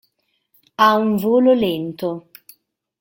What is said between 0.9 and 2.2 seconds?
un volo lento.